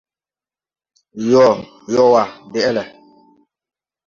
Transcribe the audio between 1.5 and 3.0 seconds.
/ Yowa Deʼele: